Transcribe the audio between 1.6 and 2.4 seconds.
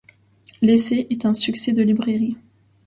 de librairie.